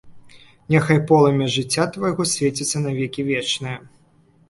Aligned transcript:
Няхай 0.75 0.99
полымя 1.11 1.47
жыцця 1.57 1.85
твайго 1.99 2.29
свеціцца 2.33 2.77
на 2.89 2.99
векі 3.01 3.31
вечныя! 3.33 3.77